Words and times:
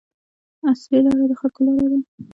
اصلي 0.71 0.97
لاره 1.05 1.25
د 1.29 1.33
خلکو 1.39 1.59
لاره 1.67 1.87
ده. 1.91 1.97